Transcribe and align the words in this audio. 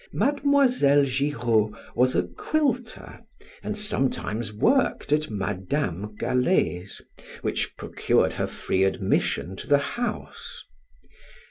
Mademoiselle 0.13 1.05
Giraud 1.05 1.75
was 1.93 2.15
a 2.15 2.23
quilter, 2.23 3.19
and 3.61 3.77
sometimes 3.77 4.51
worked 4.51 5.13
at 5.13 5.29
Madam 5.29 6.15
Galley's, 6.15 7.03
which 7.43 7.77
procured 7.77 8.33
her 8.33 8.47
free 8.47 8.83
admission 8.83 9.55
to 9.57 9.67
the 9.67 9.77
house. 10.01 10.65